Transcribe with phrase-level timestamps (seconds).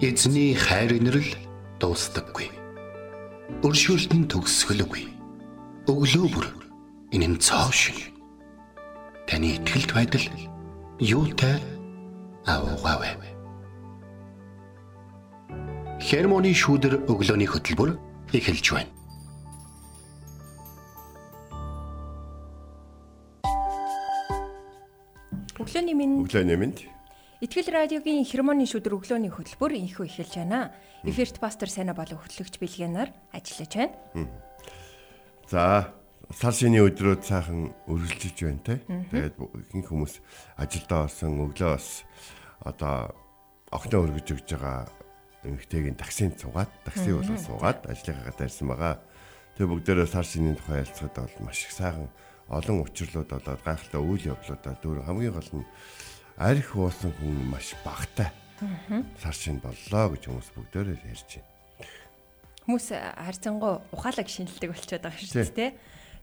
[0.00, 1.28] Эзний хайр инрэл
[1.76, 2.48] дуустдаггүй.
[3.60, 5.04] Өршөөлт нь төгсгөлгүй.
[5.92, 6.46] Өглөө бүр
[7.12, 8.08] энэ нь цоо шиг.
[9.28, 10.24] Таны ихтгэлд байдал
[11.04, 11.60] юутай
[12.48, 13.28] аавгаавэ.
[16.00, 17.92] Хермоны шүүдэр өглөөний хөтөлбөр
[18.32, 18.88] эхэлж байна.
[25.60, 26.99] Өглөөний минь Өглөөний минь.
[27.40, 30.76] Итгэл радиогийн хермоны шүдэр өглөөний хөтөлбөр инхүү эхэлж байна.
[31.08, 34.28] Эфирт пастор Сайна болон хөтлөгч Билгэнаар ажиллаж байна.
[35.48, 35.88] За
[36.36, 38.76] сар шинийн өдрөө цаахан үргэлжилж байна те.
[38.84, 40.14] Тэгээд ихэнх хүмүүс
[40.60, 42.04] ажилдаа орсон өглөө бас
[42.60, 43.16] одоо
[43.72, 44.92] огтоо өргөж өгж байгаа
[45.40, 49.00] эмэгтэйгийн таксинд суугаад такси болоо суугаад ажлынхаа дайрсан байгаа.
[49.56, 52.12] Тэгээ бүгдээрээ сар шинийн тухай ярилцахад бол маш их сайхан
[52.52, 55.66] олон учрлууд болоод гайхалтай үйл явдлуудаа дүүр хамгийн гол нь
[56.40, 58.32] арх уусан хүн маш багтай.
[59.20, 61.48] Сар шин боллоо гэж хүмүүс бүгдээрээ ярьж байна.
[62.64, 65.70] Хүмүүс харьцангуй ухаалаг шинэлдэг болчиход байгаа шүү дээ.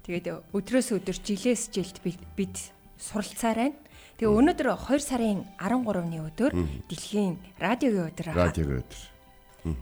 [0.10, 2.02] Тэгээд өдрөөс өдөр жилээс жилд
[2.34, 2.56] бид
[2.98, 3.78] суралцаар байна.
[4.18, 6.52] Тэгээ өнөөдөр 2 сарын 13-ны өдөр
[6.90, 8.50] дэлхийн радиогийн өдөр аа.
[8.50, 9.02] Радиогийн өдөр.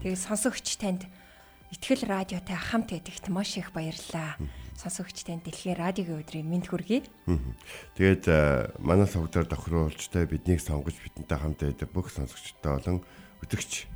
[0.04, 1.08] Тэгээ сонсогч танд
[1.72, 4.38] Итгэл радиотай хамт байдагт маш их баярлалаа.
[4.76, 7.08] Сонсогч танд дэлхийн радиогийн өдрийн мэнд хүргэе.
[7.96, 13.00] Тэгээд э, манай сувгаар тохируулжтай биднийг сонгож бидэнтэй хамт байдаг бүх сонсогчтой болон
[13.40, 13.88] өдөгч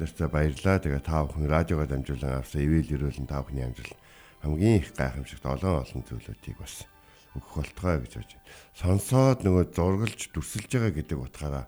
[0.00, 0.80] тэртээ баярлалаа.
[0.80, 3.92] Тэгээд та бүхэн радиогоо дамжуулан авсан ивэл ирүүлэн та бүхний амжилт
[4.40, 6.86] хамгийн их гайхамшигт олон олон зүйлүүдийг бас
[7.34, 8.48] өгөх болтгой гэж бодож байна.
[8.78, 11.64] Сонсоод нөгөө зургалж дүрсэлж байгаа гэдэг утгаараа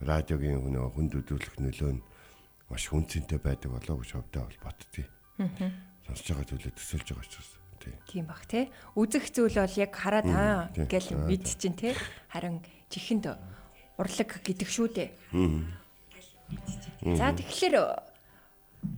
[0.00, 2.04] радиогийн нөгөө хүнд өдрүүлэх нөлөө нь
[2.72, 5.08] маш хүн цэнтэй байдаг болоо гэж хөвдөө бол боддгийг.
[5.38, 5.70] Аа.
[6.08, 7.50] Сонсож байгаа зүйлээ төсөлж байгаа учраас.
[8.08, 8.70] Тийм бах тий.
[8.94, 11.94] Үзэх зүйл бол яг хараад аа гэл мэд чинь тий.
[12.30, 13.32] Харин чихэнд
[13.98, 15.10] урлаг гэдэг шүү дээ.
[17.14, 17.76] За тэгэхээр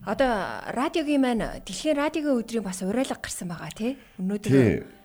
[0.07, 0.33] одоо
[0.75, 3.93] радиогийн маань дэлхийн радиогийн өдрийн бас уриалга гарсан байгаа тий.
[4.19, 4.97] Өнөөдөр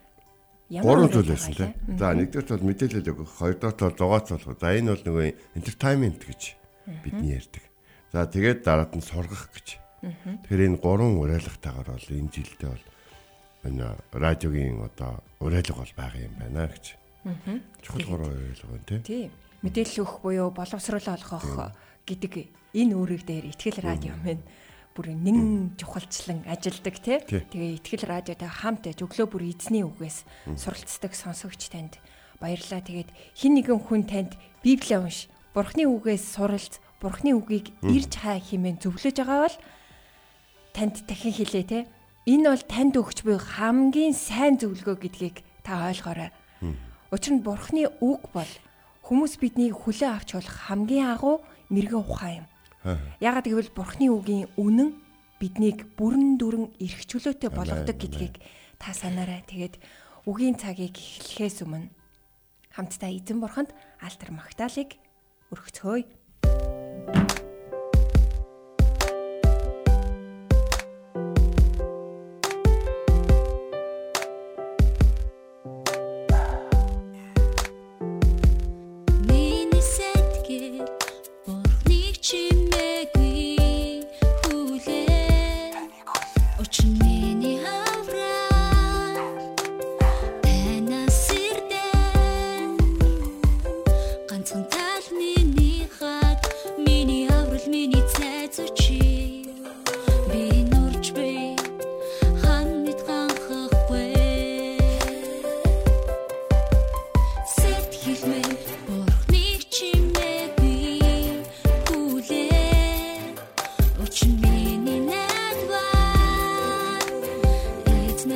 [0.71, 1.71] Гурван зүйл байсан тий.
[1.99, 4.55] За нэгдүгээр бол мэдээлэл өгөх, хоёрдугаар бол зугаац болгох.
[4.55, 5.27] За энэ бол нөгөө
[5.59, 6.41] entertainment гэж
[7.03, 7.63] бидний ярьдаг.
[8.15, 9.67] За тэгээд дараад нь сургах гэж.
[10.47, 12.85] Тэгэхээр энэ гурван уриалгатаагаар бол энэ жилдээ бол
[13.63, 16.85] энэ радиогийн одоо уриалга бол байгаа юм байна гэж.
[17.81, 18.99] Чухал гурван уриалга байна тий.
[18.99, 19.31] Тийм.
[19.61, 21.45] Мэдээлэл өгөх буюу боловсрол олгох
[22.05, 22.33] гэдэг
[22.73, 24.41] энэ үүрэг дээр ихтгэл радио мэн
[24.97, 27.21] бүр нэн чухалчлан ажилдаг тий.
[27.21, 30.25] Тэгээ ихтгэл радиотой хамт өглөө бүр эзний үгээс
[30.57, 32.01] суралцдаг сонсогч танд
[32.41, 32.81] баярлалаа.
[32.81, 34.35] Тэгээд хин нэгэн хүн танд
[34.65, 39.57] Библийг унш, Бурхны үгээс суралц, Бурхны үгийг ирж хаа хэмээн зөвлөж байгаа бол
[40.73, 41.79] танд дахин хэлээ те.
[42.31, 46.31] Энэ бол танд өгч буй хамгийн сайн зөвлөгөө гэдгийг та ойлгоорой.
[47.11, 48.47] Учир нь Бурхны үг бол
[49.03, 52.47] хүмүүс биднийг хүлээн авч болох хамгийн агуу мэрэгэн ухаан юм.
[53.19, 54.95] Ягаад гэвэл Бурхны үгийн үнэн
[55.43, 58.39] биднийг бүрэн дүрэн эрх чөлөөтэй болгодог гэдгийг
[58.79, 59.43] та санаарай.
[59.51, 59.75] Тэгээд
[60.23, 61.91] үгийн цагийг эхлэхээс өмнө
[62.71, 64.95] хамтдаа эзэн бурханд алтар магтаалык
[65.51, 66.07] өргөцгөөе.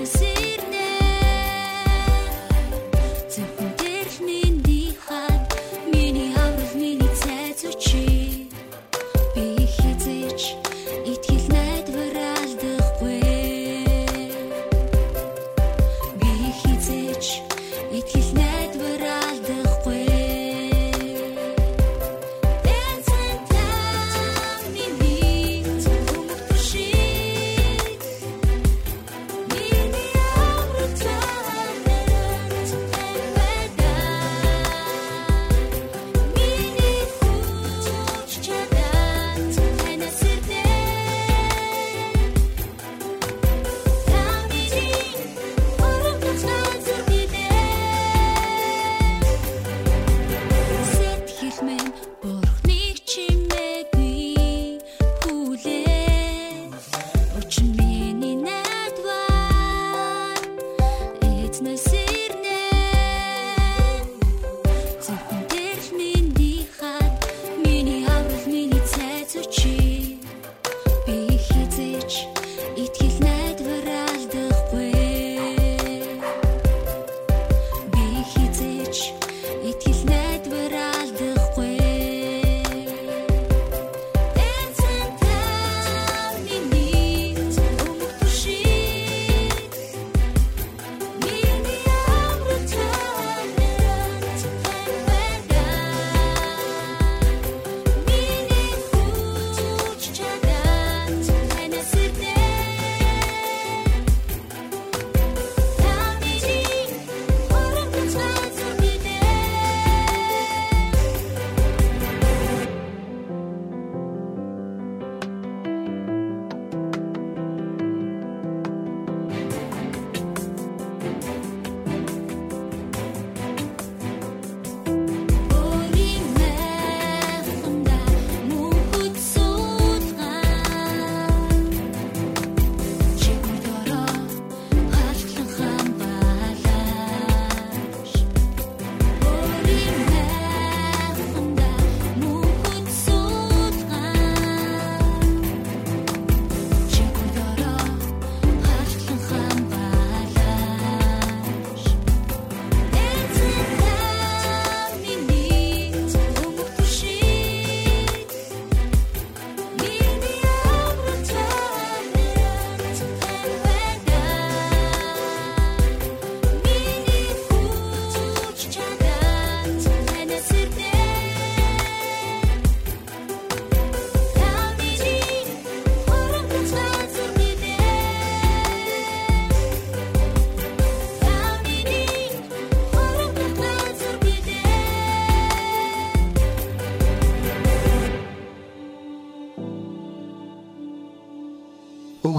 [0.04, 0.34] business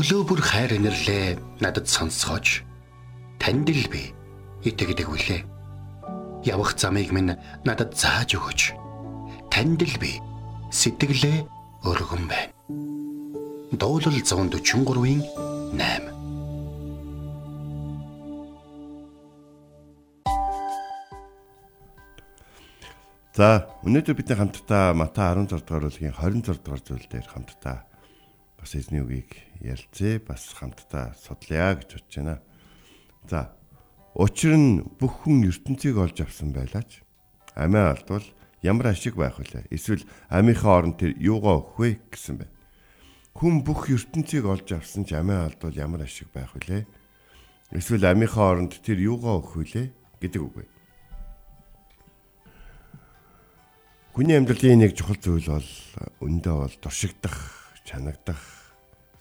[0.07, 2.63] өглөө бүр хайр инэрлээ надад сонсгооч.
[3.43, 4.15] Танд л би
[4.63, 5.43] итгэдэг үлээ.
[6.47, 7.35] Явах замыг минь
[7.67, 8.71] надад зааж өгөөч.
[9.51, 10.23] Танд л би
[10.71, 11.43] сэтгэлээ
[11.91, 12.55] өргөн байна.
[13.75, 15.27] Дуулал 143-ийн
[15.75, 16.15] 8
[23.35, 27.96] За өнөөдөр бидний хамтдаа Матай 16 дугаар бүлгийн 26 дугаар зүйл дээр хамтдаа
[28.67, 29.31] бас эзний үгийг
[29.63, 32.43] ярилцээ бас хамтдаа судлаа гэж бодож байна.
[33.31, 33.55] За
[34.19, 37.07] учир нь бүх хүн ертөнцийг олж авсан байлаач
[37.55, 38.27] амиа алдвал
[38.67, 39.71] ямар ашиг байх вүлээ?
[39.71, 42.51] Эсвэл амийнхаа оронд тэр юугаа өгөх вэ гэсэн байна.
[43.39, 46.83] Хүн бүх ертөнцийг олж авсан ч амиа алдвал ямар ашиг байх вүлээ?
[47.71, 49.87] Эсвэл амийнхаа оронд тэр юугаа өгөх вүлээ
[50.19, 50.67] гэдэг үг вэ?
[54.11, 55.71] Хүний амьдралын нэг чухал зүйл бол
[56.25, 58.43] өндөө бол туршигдах, чанагдах,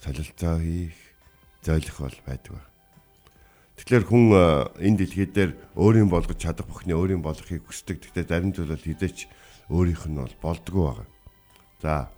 [0.01, 0.97] солилцоо хийх,
[1.61, 2.57] зөөлөх бол байдаг.
[3.77, 4.25] Тэгэхээр хүн
[4.81, 8.01] энэ дэлхий дээр өөрийн болгож чадах бүхний өөрийн болохыг хүсдэг.
[8.01, 9.29] Гэхдээ зарим зүйл бол хизээч
[9.69, 11.07] өөрийнх нь бол болдгоо байгаа.
[11.83, 12.09] За.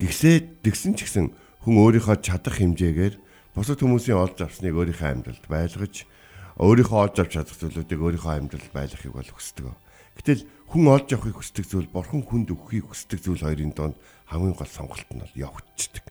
[0.00, 1.26] Тэгсээ тэгсэн ч гэсэн
[1.62, 3.14] хүн өөрийнхөө чадах хэмжээгээр
[3.52, 5.94] бусад хүмүүсийн олж авсныг өөрийнхөө амьдралд байлгаж
[6.56, 9.68] өөрийнхөө олж авч чадах зүйлүүдийг өөрийнхөө амьдралд байлгахыг бол хүсдэг.
[10.18, 13.96] Гэтэл хүн олж авахыг хүсдэг зүйл, бурхан хүнд өгөхийг хүсдэг зүйл хоёрын донд
[14.26, 16.04] хамгийн гол сонголт нь бол явагддаг.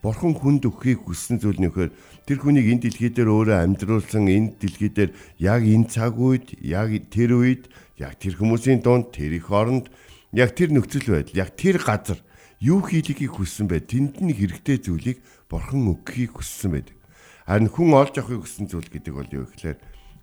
[0.00, 1.90] Бурхан хүнд өгөхийг хүссэн зүйл нь нөхөр
[2.24, 5.10] тэр хүнийг энэ дэлхий дээр өөрөө амьдруулсан энэ дэлхий дээр
[5.42, 9.90] яг энэ цаг үед, яг тэр үед, яг тэр хүмүүсийн дунд, тэр их оронд,
[10.32, 12.20] яг тэр нөхцөл байдал, яг тэр газар
[12.60, 13.80] юу хийлгэхийг хүссэн бай.
[13.80, 16.96] Тэнд нь хэрэгтэй зүйлийг бурхан өгөхийг хүссэн байдаг.
[17.44, 19.78] Харин хүн олж авахыг хүссэн зүйл гэдэг бол юу гэхээр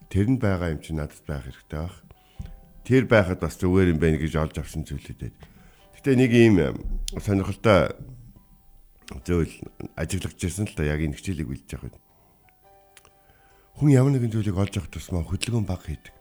[0.09, 1.95] тэр нь байгаа юм чи надад байх хэрэгтэй байх
[2.91, 5.31] тэр байхад бас зүгээр юм байна гэж олж авсан зүйлүүдэд.
[5.95, 6.75] Гэтэ нэг ийм
[7.23, 7.95] сонирхолтой
[9.23, 9.55] зүйл
[9.95, 11.95] ажиглаж ирсэн л да яг энэ хичээлийг үлдэж явах.
[13.79, 16.11] Хүн ямар нэгэн зүйлийг олж авах тусмаа хөдөлгөөн баг хийдэг.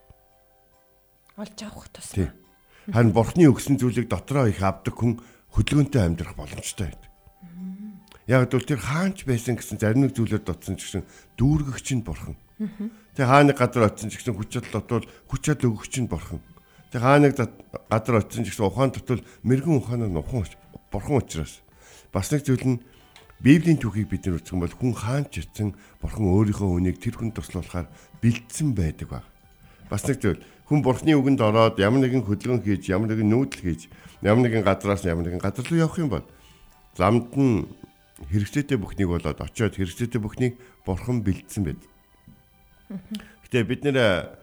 [1.43, 2.39] Олж авах тусмаа.
[2.87, 5.19] Харин бурхны өгсөн зүйлийг дотроо их авдаг хүн
[5.51, 7.11] хөдөлгөөнтэй амьдрах боломжтой байдаг.
[8.31, 11.03] Яг л тэр хаанч байсан гэсэн зарим нэг зүйлээр дутсан ч гэсэн
[11.35, 12.39] дүүргэгч нь бурхан.
[13.19, 16.39] Тэгээ хааны газар очсон ч гэсэн хүч чадал дотвол хүч чадал өгөгч нь бурхан.
[16.91, 20.43] Тэг хаа нэг газар очсон ч гэсэн ухаан дотвол мэрэгэн ухаанаар нухан
[20.91, 21.63] бурхан учраас
[22.11, 22.83] бас нэг зүйл нь
[23.41, 27.17] Библийн түүхийг бид нар үзэх юм бол хүн хаан ч ирсэн бурхан өөрийнхөө үнийг тэр
[27.17, 27.89] хүн туслуулахаар
[28.21, 29.25] бэлдсэн байдаг баг.
[29.89, 33.89] Бас нэг зүйл хүн бурхны үгэнд ороод ямар нэгэн хөдөлгөөн хийж, ямар нэгэн нүүдэл хийж,
[34.21, 36.27] ямар нэгэн газраас ямар нэгэн газар руу явах юм бол
[36.99, 37.65] замд нь
[38.29, 40.55] хэрэгцээтэй бүхнийг болоод очиод хэрэгцээтэй бүхнийг
[40.85, 41.81] бурхан бэлдсэн байд.
[43.49, 44.37] Гэтэ бид нэр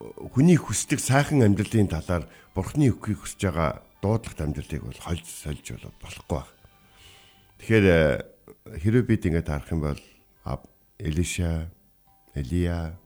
[0.00, 2.24] хүний хүсдэг сайхан амьдралын талаар
[2.56, 6.48] бурхны өгөхийг хүсэж байгаа дуудлагт амьдралыг бол хольж сольж болохгүй баг.
[7.60, 8.00] Тэгэхээр э,
[8.80, 10.00] хэрэв бид ингэж харах юм бол
[11.00, 11.70] Элиша,
[12.34, 12.98] Элия,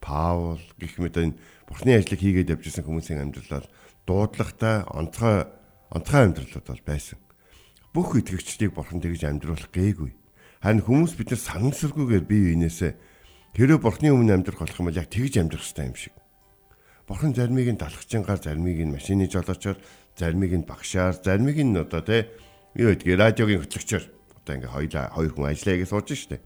[0.00, 3.68] Паул гэх мэт энэ бурхны ажлыг хийгээд явжсэн хүмүүсийн амьдрал бол
[4.06, 5.48] дуудлагатай онцгой
[5.90, 7.18] онцгой амьдралууд бол байсан.
[7.94, 10.12] Бүх итгэгчдийг бурхан тэгж амьдруулах гээгүй.
[10.60, 12.92] Харин хүмүүс бид нар санамсаргүйгээр бие биенээсээ
[13.56, 16.14] хэрэв бурхны өмнө амьдрах болох юм бол яг тэгж амьдрах хэрэгтэй юм шиг.
[17.06, 19.76] Бурхан заримыг нь далахчингаар, заримыг нь машины жолоочоор,
[20.16, 22.24] заримыг нь багшаар, заримыг нь одоо тий
[22.74, 24.04] юу гэдгийг радиогийн хөтлөгчөөр
[24.40, 26.40] одоо ингээ хоёлаа хоёр хүн ажиллаа гэж сууж штэ.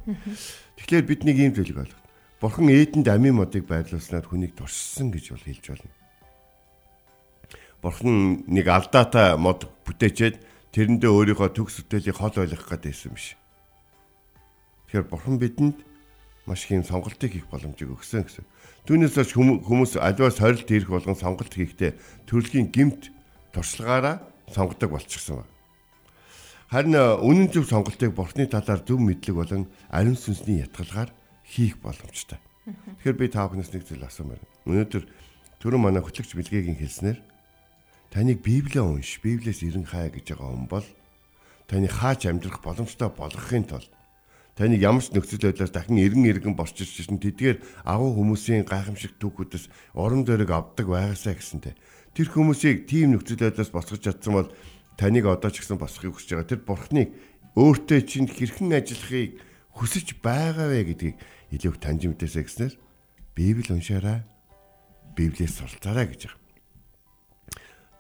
[0.83, 2.03] Тэгэхээр бид нэг юм зүйлийг ойлгох.
[2.43, 5.95] Бурхан ээдэнд амийн модыг байрлуулснаар хүнийг туршсан гэж бол хэлж байна.
[7.83, 10.43] Бурхан нэг алдаатай мод бүтээчээд
[10.75, 13.39] тэрэндээ өөрийнхөө төгс бүтээлийг хол ойлгох гэдээсэн биш.
[14.91, 15.77] Тэгэхээр бурхан бидэнд
[16.47, 18.47] маш их юм сонголтыг хийх боломжийг өгсөн гэсэн.
[18.89, 21.93] Түүнээс ч хүмүүс аливаас сорилт хийх болгон сонголт хийхдээ
[22.25, 23.13] төрөлхийн гимт
[23.53, 25.53] туршлагаараа сонгодог болчихсон байна.
[26.73, 31.13] Харин э, үнэн зөв сонголтыг бурхны талаар зөв мэдлэг болон ариун сүнсний ятгалгаар
[31.45, 32.41] хийх боломжтой.
[33.05, 34.41] Тэгэхээр би та бүхнээс нэг зүйл асуумаар.
[34.65, 35.05] Өнөөдөр
[35.61, 37.21] түрүү манай хөтлөгч Билгээгийн хэлснээр
[38.09, 40.89] таныг Библийг унш, Библиэс эрен хай гэж байгаа хүн бол
[41.69, 43.93] таны хаач амьдрах боломжтой болгохын тулд
[44.59, 49.95] таныг ямар ч нөхцөл байдлаар дахин эргэн эргэн борчирч ирсэн тэдгээр агуу хүмүүсийн гайхамшиг түүхүүдээс
[49.95, 51.79] урам зориг авдаг байгаасаа гэсэнтэй.
[52.19, 54.51] Тэр хүмүүсийг тийм нөхцөл байдлаас босгож чадсан бол
[54.99, 56.51] таныг одоо ч гэсэн босгохыг хүсэж байгаа.
[56.51, 57.09] Тэр бурхныг
[57.55, 59.39] өөртөө чинь хэрхэн ажиллахыг
[59.79, 61.17] хүсэж байгаа вэ гэдгийг
[61.55, 62.75] илүү их таньж мэдээсэй гэснээр
[63.39, 64.27] Библи уншаарай.
[65.15, 66.43] Библиэс суралцаарай гэж байгаа.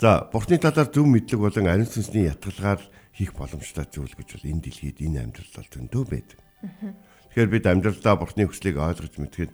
[0.02, 2.82] За, бурхны талаар зөв мэдлэг болон ариун сүнсний ятгалгаар
[3.14, 6.38] хийх боломжтой зүйл гэж бол энэ дэлхийд энэ амьдрал бол зөндөө байдаг.
[6.62, 9.52] Тэгэхээр бид амьдралдаа бурхны хүслийг ойлгож мэдхэд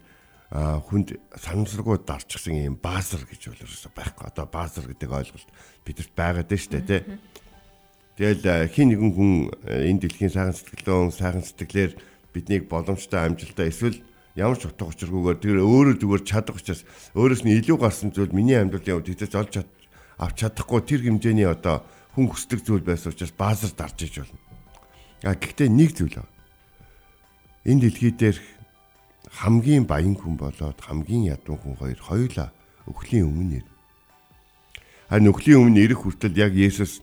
[0.55, 4.25] хүнд санамсаргуу дарчихсан юм баазар гэж бол ерөөсөй байхгүй.
[4.31, 5.51] Одоо баазар гэдэг ойлголт
[5.85, 7.03] бидэрт байгаад байна шүү дээ, тий.
[8.15, 9.33] Тэгэл хин нэгэн хүн
[9.67, 11.93] энэ дэлхийн сайхан сэтгэлэн сайхан сэтгэлээр
[12.31, 13.99] биднийг боломжтой амжилтаа эсвэл
[14.39, 16.87] ямар ч утга учиргүйгээр тэр өөрөө зүгээр чадах учраас
[17.19, 19.55] өөрөөс нь илүү гарсан зүйл миний амьдралын хувьд хэзээ ч олж
[20.19, 21.83] авч чадахгүй тэр хэмжээний одоо
[22.15, 24.39] хүн хүсдэг зүйл байсан учраас баазар дарж иж болно.
[25.27, 26.34] А гэхдээ нэг зүйл байна.
[27.65, 28.37] Энэ дэлхий дээр
[29.33, 32.53] хамгийн баян хүн болоод хамгийн ядуу хүн хоёр хоёулаа
[32.85, 33.67] өхлийн өмнө нэр.
[35.09, 37.01] Харин өхлийн өмнө ирэх хүртэл яг Есүс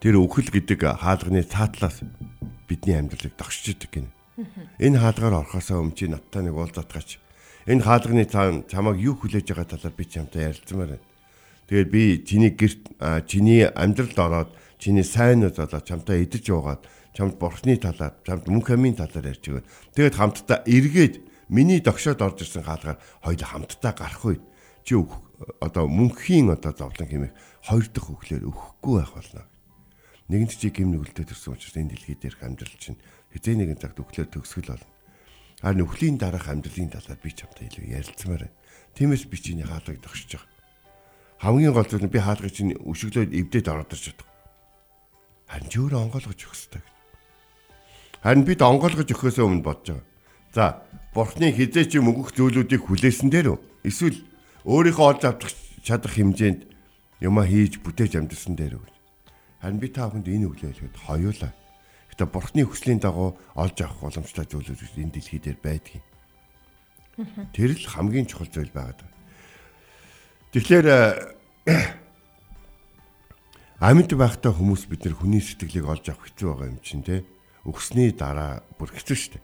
[0.00, 2.00] тэр өхөл гэдэг хаалганы цаатлаас
[2.64, 4.10] бидний амьдралыг догшиж идэг гинэ.
[4.80, 7.20] Энэ хаалгаар орохосоо өмнө чи надтай нэг уулзаатгач.
[7.68, 11.06] Энэ хаалганы цаана чамайг юу хүлээж байгаа талаар би чамтай ярилцмаар байна.
[11.68, 12.82] Тэгээд би чиний гэрт
[13.28, 14.50] чиний амьдралд ороод
[14.80, 19.68] чиний сайнуд болоод чамтай идэж уугаад чамд бурхны талаар чамд мөнх амийн талаар ярьж байгаа.
[19.96, 21.14] Тэгээд хамтдаа эргээд
[21.52, 24.42] миний догшоод орж ирсэн хаалгаар хоёул хамтдаа гарах үед
[24.84, 24.96] чи
[25.60, 27.34] одоо мөнхийн одоо зовлон хэмээх
[27.68, 29.44] хоёр дахь өглөөр өгөхгүй байх болно.
[30.32, 32.98] Нэгэнт чи гим нүгэлтэд төрсэн учраас энэ дэлхий дээрх амьдрал чинь
[33.36, 34.88] хизээ нэгэн цагт өглөө төгсгөл болно.
[35.60, 38.56] Харин өхлийн дараах амьдралын талаар би чамтай илүү ярилцмаар байна.
[38.96, 40.50] Тиймээс би чиний хаалгыг тогшиж байгаа.
[41.42, 44.30] Хамгийн гол зүйл нь би хаалгыг чинь өшөглөөд эвдээд ороод ирж чадах.
[45.46, 46.91] Харин чи өөрөө онгойлгож өгөх хэрэгтэй.
[48.22, 50.06] Харин бид онгойлгож өгөхөөс өмнө бодож байгаа.
[50.54, 50.64] За,
[51.14, 53.58] бурхны хизээ чи мөнгөх зүйлүүдийг хүлээсэн дээр үү?
[53.82, 54.22] Эсвэл
[54.64, 55.50] өөрийнхөө олж авах
[55.82, 56.62] чадах хэмжээнд
[57.20, 58.86] юма хийж бүтээж амьдсан дээр үү?
[59.60, 61.52] Харин би та бүхэнд энэ өглөө хэлэхэд хоёулаа
[62.12, 66.04] Гэтэ бурхны хүслийн дагуу олж авах боломжтой зүйлүүд энэ дэлхий дээр байдгийг.
[67.56, 69.16] Тэр л хамгийн чухал зүйл байгаад байна.
[70.52, 71.00] Тэгэхээр э,
[73.88, 77.24] амьд байхдаа хүмүүс бид нар хүний сэтгэлийг олж авах хэцүү байгаа юм чинь те.
[77.62, 79.42] Өгсний дараа бүр хэцүү шүү дээ.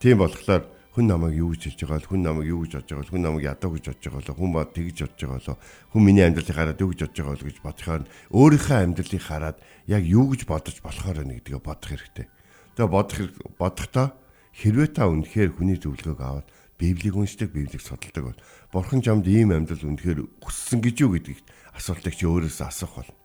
[0.00, 0.64] Тийм болохоор
[0.98, 3.22] хүн намайг юу гэж хэлж байгаа бол хүн намайг юу гэж бодож байгаа бол хүн
[3.22, 5.60] намайг ядуу гэж бодож байгаа бол хүн ба тэгж бодож байгаа бол
[5.94, 8.02] хүн миний амьдралыг хараад юу гэж бодож байгаа бол гэж бодохоор
[8.34, 12.26] өөрийнхөө амьдралыг хараад яг юу гэж бодож болохоор байна гэдгээ бодох хэрэгтэй.
[12.74, 13.18] Тэгээ бодох
[13.60, 14.06] бодохдоо
[14.58, 18.38] хэрвээ та үнэхээр хүний зөвлөгөөг аваад Библийг уншдаг, Библийг судалдаг бол
[18.70, 21.42] Бурхан чамд ийм амьдрал үнэхээр хүссэн гэж юу гэдгийг
[21.74, 23.18] асуултыг чи өөрөөсөө асуух болно.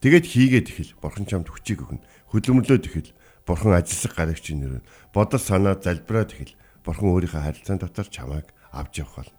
[0.00, 2.04] Тэгээд хийгээд ихэл Бурхан чамд хүчийг өгнө.
[2.32, 3.12] Хөдөлмөрлөөд ихэл
[3.46, 9.24] Бурхан ажилсаг гарагч нэрээр бодол санаа залбираад ихэл Бурхан өөрийнхөө харилцаан дотор чамайг авч явах
[9.24, 9.38] болно.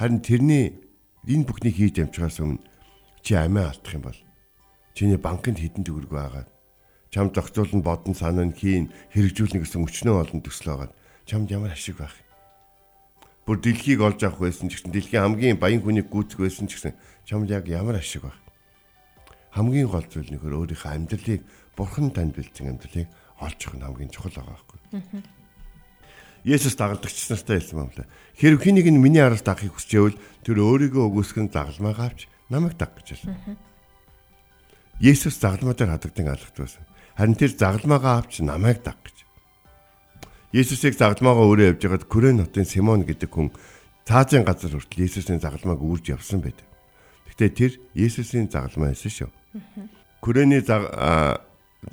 [0.00, 0.64] Харин тэрний
[1.28, 2.64] энэ бүхнийг хийж амжихаас өмнө
[3.20, 4.20] чи амиа алдах юм бол
[4.96, 6.44] чиний банкнд хідэн төгрөг байгаа.
[7.12, 10.90] Чам зохицуулн бодон санаа нь хийн хэрэгжүүлнэ гэсэн өчнөө олон төсөл байгаа.
[11.28, 12.16] Чамд ямар ашиг байх?
[13.44, 16.94] Бүр дэлхийг олж авах байсан ч гэсэн дэлхийн хамгийн баян хүнийг гүйцэх байсан ч гэсэн
[17.28, 18.38] чамд яг ямар ашиг байх?
[19.54, 21.42] Хамгийн гол зүйл нөхөр өөрийнхөө амьдралыг
[21.78, 23.08] бурхан танд бэлдсэн амьдралыг
[23.40, 24.78] авах нь хамгийн чухал байгаа байхгүй.
[26.46, 28.06] Есүс дагалдагч нартай хэлсэн юм лээ.
[28.38, 30.14] Хэрв хэнийг нь миний араас дагахыг хүсчээвэл
[30.46, 33.58] тэр өөрийгөө өгөөсгөн загалмаагаа авч намайг даг гэж хэлсэн.
[35.02, 36.86] Есүс загалмаа дээр хадагдсан алхт байсан.
[37.18, 39.26] Харин тэр загалмаагаа авч намайг даг гэж.
[40.54, 43.50] Есүсийг загалмаагаа өөрөө явж байгаад Күрэн хотын Симон гэдэг хүн
[44.06, 46.62] цаазын газар хүртэл Есүсийн загалмааг үрж явсан байдаг.
[47.26, 49.30] Гэхдээ тэр Есүсийн загалмаа байсан шүү.
[50.22, 50.62] Күрэний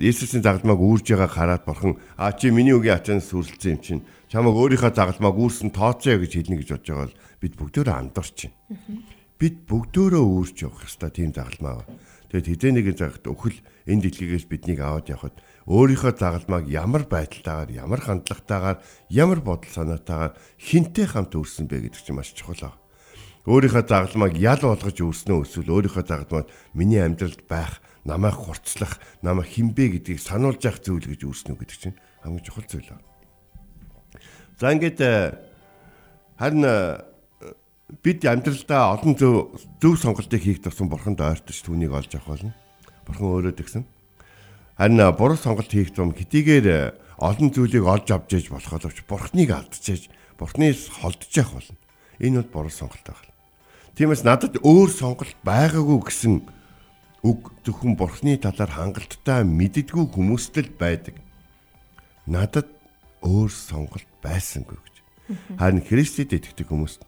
[0.02, 4.58] Есүсийн загалмааг үүрж байгааг хараад бурхан а чи миний үгийн ачаанаас сүрэлцсэн юм чинь чамайг
[4.58, 9.06] өөрийнхөө загалмааг үүрсэн тооцоо гэж хэлнэ гэж бодож байгаа бол бид бүгдөө амдарч байна.
[9.38, 11.86] Бид бүгдөө үүрч явах ёстой тийм загалмаа.
[12.34, 15.38] Тэгэд хизээ нэгэн цагт өхөл энэ дэлхийгээс биднийг аваад явхад
[15.70, 18.82] өөрийнхөө загалмааг ямар байдалтайгаар, ямар хандлагатайгаар,
[19.14, 22.74] ямар бодол санаатайгаар хинтээ хамт үүрсэн бэ гэдэг чинь маш чухал.
[23.46, 30.00] Өөрийнхөө загалмааг ял болгож үүрснөө эсвэл өөрийнхөө загалмаад миний амьдралд байх намайг хурцлах, намайг хинбэ
[30.00, 33.08] гэдгийг сануулж явах зүйл гэж үүснэ гэдэг чинь хамгийн чухал зүйл байна.
[34.60, 35.40] За ингээд э,
[36.38, 37.00] харин э,
[38.04, 42.54] бид амьдралдаа олон зөв зөв сонголтыг хийх тусам бурханд ойртож түүнийг олж авах болно.
[43.08, 43.84] Бурхан өөрөө тэгсэн.
[44.78, 49.50] Харин э, буруу сонголт хийх тум хэдийгээр олон зүйлийг олж авч яж болох боловч бурхныг
[49.52, 51.78] алдчихж, бурхнаас холдож явах болно.
[52.20, 53.32] Энэ бол буруу сонголт байна.
[53.96, 56.42] Тиймээс надад өөр сонголт байгаагүй гэсэн
[57.24, 61.16] үг зөвхөн бурхны талаар хангалттай мэддэггүй хүмүүст л байдаг.
[62.28, 62.68] Надад
[63.24, 64.96] өөр сонголт байсангүй гэж.
[65.56, 67.02] Харин Христэд итгэдэг хүмүүст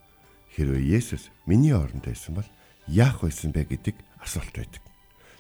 [0.55, 2.49] хэрвээ Есүс миний оронд байсан бол
[2.87, 4.83] яах байсан бэ гэдэг асуулт байдаг.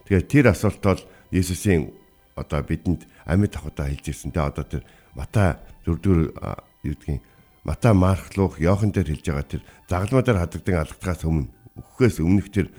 [0.03, 1.01] Тэгэхээр тэр асуулт бол
[1.31, 1.95] Есүсийн
[2.35, 4.35] одоо бидэнд амьд авахудаа хэлж ирсэн.
[4.35, 4.83] Тэ одоо тэр
[5.15, 5.55] Матай
[5.87, 6.35] 4-р
[6.83, 7.23] юу гэдгийг
[7.63, 12.51] Матай, Марк, Лук, Йохан дээр хэлж байгаа тэр загалмаа дээр хадагдан алгатгаас өмнө өгөхөөс өмнөх
[12.53, 12.69] тэр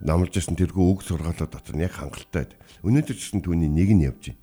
[0.00, 2.52] намлж ирсэн тэрхүү үг сургаалууд дотор нь яг хангалттай.
[2.84, 4.40] Өнөөдөр ч гэсэн түүний нэг нь явж байна.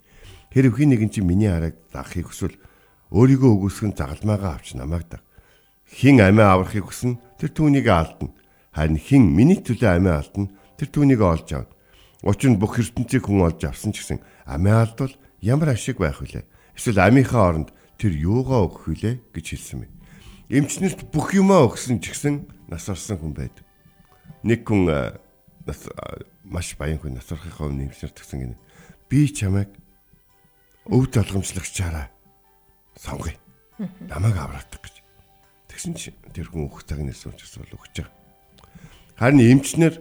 [0.52, 2.56] Хэрэг хин нэгэн чи миний хараг заахыг хүсвэл
[3.12, 5.22] өөрийгөө өгөөсгөн загалмаагаа авч намайг даг.
[5.86, 8.34] Хин амиа аврахыг хүснэ тэр түүнийг алдна.
[8.74, 11.72] Харин хин миний төлөө амиа алдна тэр түүнийг олж авна.
[12.26, 16.42] Учир нь бүх ертөнцийг хүн олж авсан ч гэсэн амиа алдвал ямар ашиг байх вүлээ?
[16.74, 19.92] Эсвэл амийнхаа оронд тэр юугаа өгөх вүлээ гэж хэлсэн юм.
[20.50, 23.64] Эмчнэрт бүх юмаа өгсөн ч гэсэн нас орсон хүн байдаг.
[24.42, 24.90] Нэг хүн
[25.66, 25.80] нас
[26.46, 28.56] маш баян хүн нас орохын өмнө эмчнэрт гэсэн гинэ.
[29.10, 29.70] Би чамайг
[30.86, 32.06] өв залгамжлагчаараа
[32.94, 33.34] сонгоё.
[34.06, 35.02] Намайг авраадаг гэж.
[35.68, 38.14] Тэгсэн чи тэр хүн өгөх цаг учраас бол өгч байгаа.
[39.18, 39.94] Харин эмчнэр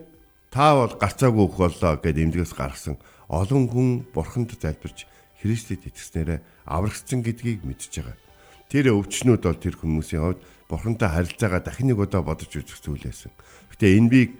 [0.54, 2.95] та бол гарцаагүй өгөх боллоо гэд эмдгээс гаргасан
[3.28, 5.10] олон хүн бурханд залбирч
[5.41, 8.17] Христэд итгэснээрээ аврагцсан гэдгийг мэдж байгаа.
[8.69, 13.32] Тэр өвчнүүд бол тэр хүмүүсийн хувьд бурхантай харилцаагаа дахин нэг удаа бодож үзэх зүйл байсан.
[13.73, 14.32] Гэтэ энэ бийг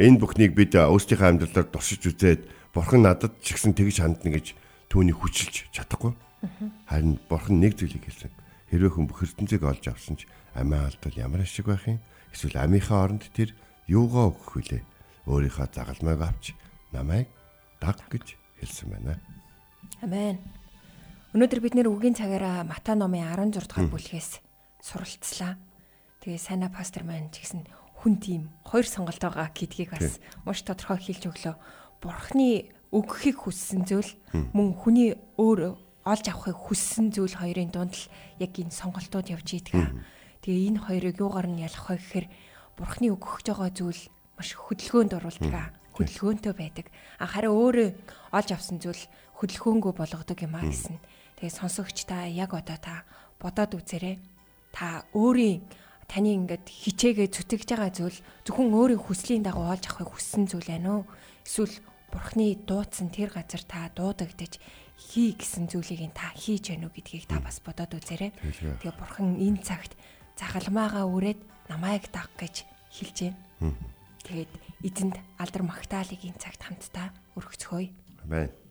[0.00, 4.56] энэ бүхнийг бид өөрсдийнхөө амьдралаар туршиж үзээд бурхан надад ч гэсэн тэгж хандна гэж
[4.88, 6.16] түүнийг хүчилж чадахгүй.
[6.88, 8.32] Харин бурхан нэг зүйлийг хэлсэн.
[8.72, 10.24] Хэрвээ хүн бүх ертөнцийг олж авсан ч
[10.56, 12.00] амиа алдвал ямар ашиг байх юм?
[12.32, 13.52] Эсвэл амийнхаа оронд тэр
[13.84, 14.82] юугаа өгөх вүлээ?
[15.28, 16.56] Өөрийнхөө загалмайг авч
[16.92, 17.28] намайг
[17.76, 19.20] даг гэж хэлсэн байна.
[20.00, 20.40] Амен.
[21.36, 24.40] Өнөөдөр бид нэр үгийн цагаараа Матай номын 16 дугаар бүлгээс
[24.80, 25.56] суралцлаа.
[26.24, 27.64] Тэгээ сайна пастор маань ч гэсэн
[28.02, 31.54] хүн тийм хоёр сонголт байгаа гэдгийг бас маш тодорхой хэлж өглөө.
[32.02, 34.10] Бурхны өгөхийг хүссэн зүйл
[34.50, 38.10] мөн хүний өөр олж авахыг хүссэн зүйл хоёрын дунд л
[38.42, 40.02] яг энэ сонголтууд явж идэг.
[40.42, 42.26] Тэгээ энэ хоёрыг юугаар нь ялах вэ гэхээр
[42.74, 44.02] бурхны өгөх байгаа зүйл
[44.34, 45.70] маш хөдөлгөөнд оруулдаг.
[45.94, 46.86] Хөдөлгөөнтэй байдаг.
[47.22, 47.88] Харин өөрөө
[48.34, 48.98] олж авсан зүйл
[49.38, 50.98] хөдөлгөөнгөө болгодог юм а гэсэн.
[51.38, 53.06] Тэгээ сонсогч та яг одоо та
[53.38, 54.18] бодоод үзээрэй.
[54.74, 55.62] Та өөрийн
[56.12, 61.00] таны ингээд хичээгээ зүтгэж байгаа зүйл зөвхөн өөрийн хүслийн дагуу олж авахыг хүссэн зүйл байна
[61.00, 61.04] уу?
[61.48, 61.72] Эсвэл
[62.12, 64.60] бурхны дуудсан тэр газар та дуудагдаж
[65.00, 68.36] хий гэсэн зүйлийг та хийж гэнэ үү гэдгийг та бас бодоод үзээрэй.
[68.84, 69.96] Тэгээ бурхан энэ цагт
[70.36, 71.40] загалмаагаа үрээд
[71.72, 73.72] намайг даг гэж хэлж байна.
[74.28, 74.52] Тэгээд
[74.84, 77.08] эзэнд алдар магтаалыг энэ цагт хамтдаа
[77.40, 77.88] өргөцгөөе.
[78.28, 78.61] Амен.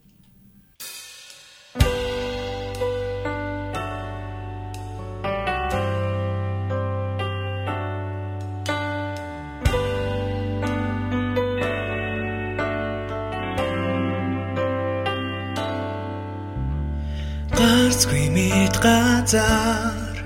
[18.42, 20.18] Мэд газар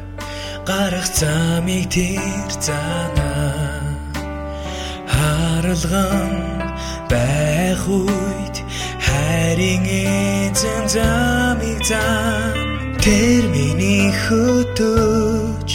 [0.69, 3.75] гарах замыг тэр занаа
[5.13, 6.33] харалган
[7.11, 8.55] байх үед
[9.05, 12.55] хайрын эзэн замыг зан
[13.03, 15.69] тэр миний хөтөж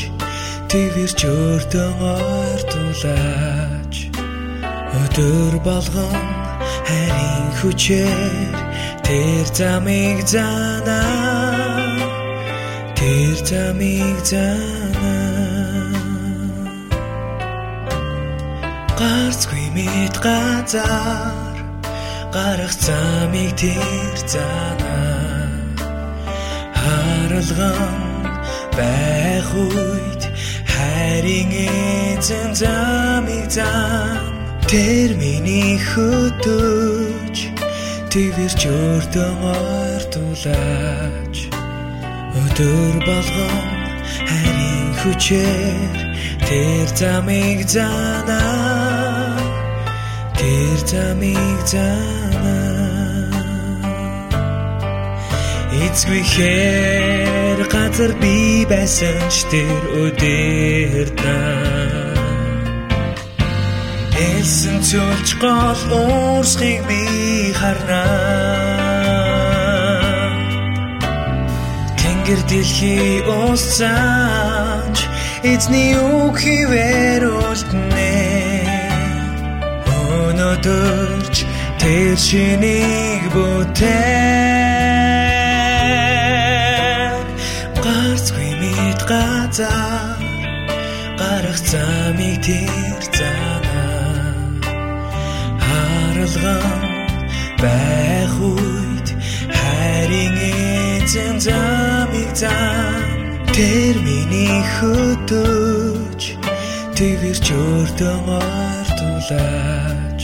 [0.70, 3.94] твэрч өртөн ойртуулаач
[5.00, 6.24] өдөр болгон
[6.88, 8.54] хайрын хүчээр
[9.06, 11.59] тэр замыг занаа
[13.00, 15.88] тэр замыг занаа
[19.00, 21.56] гарцгүй мэд газар
[22.34, 25.48] гарах замыг тэр занаа
[26.80, 27.96] харалган
[28.76, 30.22] байх үед
[30.72, 34.20] хайрын эзэн замыг зам
[34.68, 37.36] тэр миний хөтөж
[38.12, 41.19] твэрч өртөн ойртуулаач
[42.60, 43.68] өдөр болгон
[44.28, 45.96] хайрын хүчээр
[46.48, 49.40] тэр замыг занаа
[50.36, 53.40] тэр замыг занаа
[55.84, 58.36] эцгүй хэр газар би
[58.68, 61.48] байсан ч тэр өдөртнаа
[64.20, 67.02] Элсэн цөлж гол уурсхийг би
[67.56, 68.69] харнаа
[72.20, 74.98] Тэнгэр дэлхий уусаач
[75.50, 78.16] эзний үг хിവэр үлднэ
[79.88, 81.36] Өнөөдөрч
[81.80, 83.80] тэр шинийг бүтээ
[87.80, 90.20] Гарцгүй мэд газар
[91.16, 94.44] гарах замыг тэр занаа
[95.64, 96.84] харалган
[97.62, 99.08] байх үед
[99.56, 100.36] хайрын
[101.02, 103.08] эзэн замыг зам
[103.54, 106.22] тэр миний хөтөж
[106.96, 110.22] твэрч өртөн ойртуулаач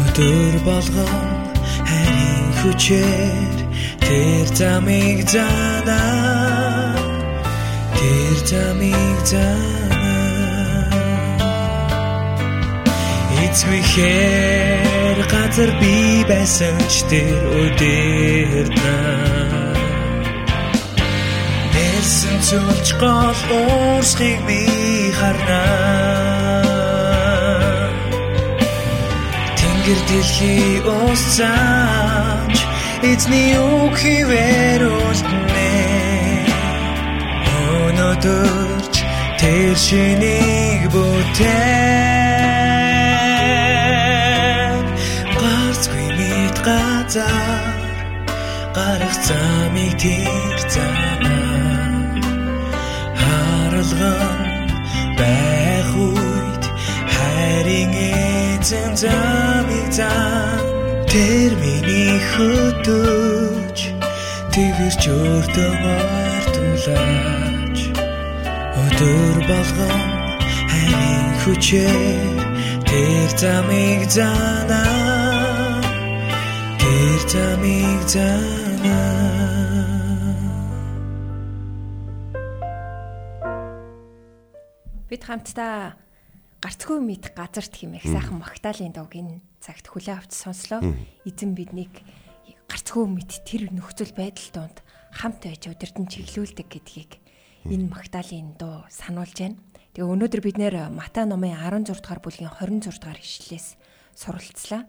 [0.00, 1.22] өдөр болгон
[1.88, 3.56] хайрын хүчээр
[4.06, 6.94] тэр замыг занаа
[7.98, 9.74] тэр замыг занаа
[13.44, 15.96] эцгүй хэр газар би
[16.30, 19.43] байсан ч тэр өдөртнаа
[22.04, 24.60] Хэлсэн цөлж гол уурсхийг би
[25.18, 26.68] харнаа
[29.58, 32.56] Тэнгэр дэлхий усцаач
[33.10, 35.72] эзний үг хിവэр үлднэ
[37.72, 38.94] Өнөөдөрч
[39.40, 41.64] тэр шинийг бүтээн
[45.40, 47.80] Гарцгүй мэд газар
[48.76, 51.53] гарах замыг тэр замаа
[53.84, 54.70] Харалган
[55.18, 56.64] байх үед
[57.14, 60.64] хайрын эзэн замыг зам.
[61.12, 63.78] Тэр миний хөдөөж
[64.54, 67.78] тэгэрч өөртөө мартуулаач
[68.82, 70.02] Өдөр болгон
[70.72, 72.40] хайрын хүчээр
[72.88, 75.78] тэр замыг занаа
[76.80, 79.93] Тэр замыг занаа
[85.24, 85.96] Бид хамтдаа
[86.60, 90.84] гарцгүй мэд газарт химэх сайхан магтаалын дууг энэ цагт хүлээ авч сонслоо.
[91.24, 92.04] Эзэн биднийг
[92.68, 94.84] гарцгүй мэд тэр нөхцөл байдал донд
[95.16, 97.12] хамт байж удирдан чиглүүлдэг гэдгийг
[97.72, 99.56] энэ магтаалын дуу сануулж байна.
[99.96, 103.80] Тэгээ өнөөдөр бид нэр Матай номын 16 дугаар бүлгийн 26 дугаар ишлэлээс
[104.12, 104.84] суралцлаа.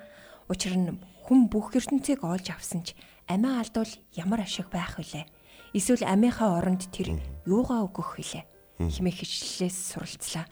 [0.51, 2.91] Учир нь хүн бүх ертөнцийг олж авсан ч
[3.31, 3.87] амиа алдвал
[4.19, 5.31] ямар ашиг байх вүлээ?
[5.71, 8.54] Эсвэл амийнхаа оронд тэр юугаа өгөх вүлээ?
[8.79, 10.45] Хэмээх хичлэлээс суралцлаа.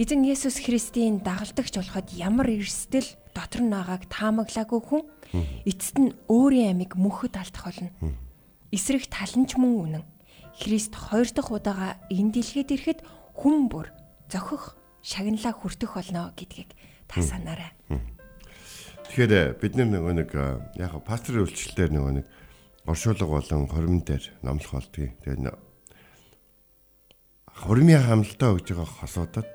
[0.00, 3.04] Эзэн Есүс Христийн дагалдагч болоход ямар эрсдэл
[3.36, 5.02] дотор нь байгааг таамаглаагүй хүн
[5.68, 7.90] эцэст нь өөрийн амийг мөнхөд алдах болно.
[8.72, 10.04] Эсрэг таланч мөн үнэн.
[10.56, 13.00] Христ хоёр дахь удаага энэ дэлхийд ирэхэд
[13.36, 13.92] хүн бүр
[14.30, 16.70] зохих шагналаа хүртэх болно гэдгийг
[17.08, 17.72] та санаарай.
[19.10, 20.30] Тэгэхээр бид нөгөө нэг
[20.78, 22.26] яг пасторын үйлчлэлээр нөгөө нэг
[22.86, 25.18] оршуулга болон хоримн дээр номлох болдгийг.
[25.24, 25.40] Тэгээд
[27.60, 29.50] хурмын хамлалтаа өгж байгаа холоодод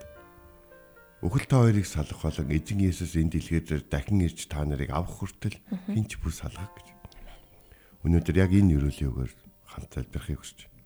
[1.26, 5.58] өгөл та хоёрыг салах болон эзэн Есүс энэ дэлхийд дахин ирж та нарыг авах хүртэл
[5.90, 6.94] хинч бүр салгах гэж.
[8.06, 9.32] Өнөөдөр яг энэ өрөөлөөр
[9.66, 10.86] хамт залбирахыг хүсэж байна.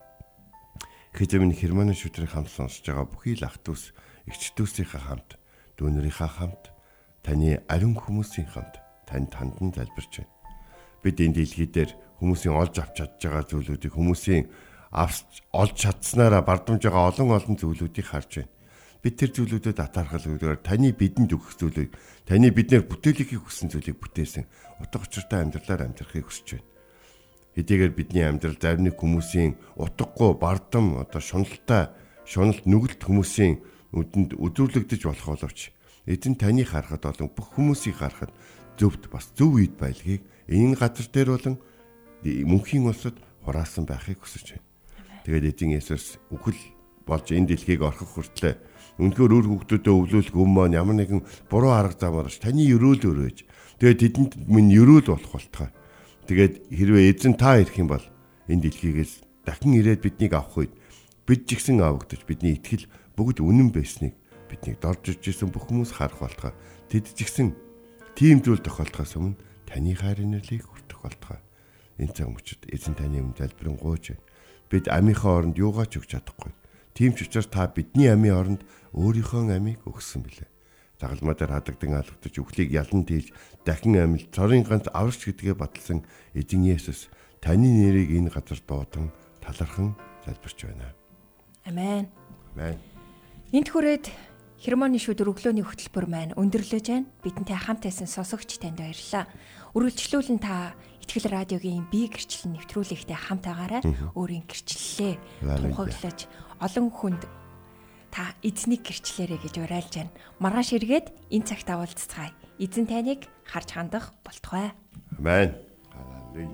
[1.20, 3.92] Хэзээм Херманы шүтрийг хамт сонсож байгаа бүхий л ах トゥ с
[4.32, 5.36] эгчдүүсийнхээ хамт
[5.76, 6.72] дүүнэрийнхээ хамт
[7.20, 10.32] таны ариун хүмүүсийн хамт тань тандан залбирч байна.
[11.04, 11.92] Бид энэ дэлхийдэр
[12.24, 14.48] хүмүүсийн олж авч чадж байгаа зүйлүүдийг хүмүүсийн
[14.92, 18.54] авч олж чадсанараа бардамж байгаа олон олон зүйлүүдийг харж байна.
[19.00, 21.96] Бид тэр зүйлүүдэд атаархал өгдөөр таны бидэнд өгөх зүйлийг
[22.28, 24.44] таны биднэр бүтээлхийг хүссэн зүйлийг бүтээсэн
[24.84, 26.68] утга учиртай амьдралаар амьдрахыг хүсэж байна.
[27.56, 31.96] Хэдийгээр бидний амьдрал зарим нэг хүмүүсийн утгагүй бардам одоо шуналтай
[32.28, 33.64] шуналт нүгэлт хүмүүсийн
[33.96, 35.72] нүдэнд өдрүүлэгдэж болох боловч
[36.06, 38.36] эзэн таны харахад болон бүх хүмүүсийг харахад
[38.76, 41.56] зөвд бас зөв үед байлгийг энэ газар дээр болон
[42.24, 44.69] мөнхийн улсад хураасан байхыг хүсэж байна.
[45.26, 46.60] Тэгээд эзэн Есүс үхэл
[47.04, 48.58] болж энэ дэлхийг орхих хүртлээр
[49.00, 53.38] өнөхөр үр хөвгдөдөө өвлүүлэх юм маань ямар нэгэн буруу арга замаар таны өрөөл өрөөж
[53.80, 55.70] тэгээд тэдэнд минь өрөөл болох болтгой.
[56.28, 58.04] Тэгээд хэрвээ эзэн та ирэх юм бол
[58.52, 59.14] энэ дэлхийгээс
[59.48, 60.74] дахин ирээд биднийг авах үед
[61.24, 64.14] бид ч ихсэн авагдаж бидний итгэл бүгд үнэн байсныг
[64.52, 66.54] биднийг дорж ижсэн бүх хүмүүс харах болтгой.
[66.92, 67.56] Тэд ч ихсэн
[68.20, 71.40] тийм зүйл тохиолдохоос өмнө таны хайрын нэрлийг хүртэх болтгой.
[72.04, 74.29] Энэ цаг мөчид эзэн таны өмнө залбирэн гооч байна
[74.70, 76.54] бид амийнхаа оронд юугаа ч өгч чадахгүй.
[76.94, 78.62] Тийм ч учраас та бидний амийн оронд
[78.94, 80.50] өөрийнхөө амийг өгсөн билээ.
[81.00, 83.32] Загалмаа дээр хадагдан алгадаж үхлийг ялан тийж
[83.64, 86.04] дахин амьд цорын ганц аварч гэдгээ баталсан
[86.36, 87.08] эзэн Есүс
[87.40, 89.96] таны нэрийг энэ газар дуудан талархан
[90.28, 90.92] залбирч байна.
[91.64, 92.12] Амен.
[92.56, 92.76] Амен.
[93.56, 94.12] Энд хүрээд
[94.60, 97.08] Хермоны шүд өглөөний хөтөлбөр маань өндөрлөж байна.
[97.24, 99.32] Бидэнтэй хамт байсан сонсогч танд баярлалаа.
[99.72, 100.76] Үргэлжлүүлэн та
[101.10, 103.82] Итгэл радиогийн бие гэрчлэл нэвтрүүлэгтэй хамт агаарай.
[104.14, 106.30] Өөрийн гэрчлэлээ тунхаглаж
[106.62, 107.26] олон хүнд
[108.14, 110.14] та эзнийг гэрчлээрэ гэж уриалж байна.
[110.38, 112.30] Маргааш эргээд энэ цагт уулзцгаая.
[112.62, 114.70] Эзэн таныг харж хандах болтугай.
[115.18, 115.58] Амен.
[115.90, 116.46] Халелуя.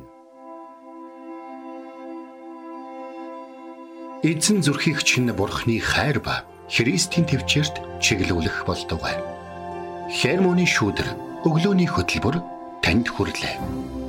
[4.24, 9.20] Эзэн зүрхийг чинь бурхны хайр ба Христийн төвчөрт чиглүүлэх болтугай.
[10.08, 12.40] Хермоны шүүдэр өглөөний хөтөлбөр
[12.80, 14.05] танд хүрэлээ.